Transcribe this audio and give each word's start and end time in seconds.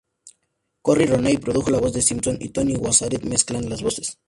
Cory 0.81 1.05
Rooney 1.05 1.37
produjo 1.37 1.69
la 1.69 1.77
voz 1.79 1.93
de 1.93 2.01
Simpson 2.01 2.35
y 2.41 2.49
Tony 2.49 2.75
Maserati 2.75 3.27
mezclan 3.29 3.69
las 3.69 3.83
voces. 3.83 4.17